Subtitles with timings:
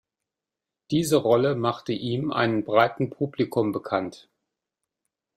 [0.89, 4.31] Diese Rolle machte ihm einen breiten Publikum bekannt.